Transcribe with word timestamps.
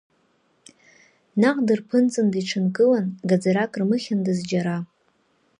Наҟ 1.41 1.57
дырԥырҵында 1.65 2.37
иҽынкылан, 2.41 3.05
гаӡарак 3.29 3.71
рмыхьындаз 3.79 4.39
џьара… 4.49 4.77